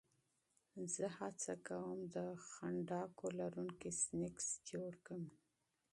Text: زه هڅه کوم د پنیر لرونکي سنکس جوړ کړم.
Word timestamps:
زه 0.93 1.05
هڅه 1.17 1.53
کوم 1.67 1.97
د 2.15 2.15
پنیر 2.51 3.11
لرونکي 3.39 3.91
سنکس 4.03 4.47
جوړ 4.69 4.91
کړم. 5.05 5.23